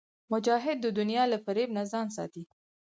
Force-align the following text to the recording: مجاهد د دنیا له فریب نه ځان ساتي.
مجاهد 0.31 0.77
د 0.81 0.87
دنیا 0.99 1.23
له 1.31 1.37
فریب 1.45 1.69
نه 1.77 1.83
ځان 1.91 2.07
ساتي. 2.17 2.43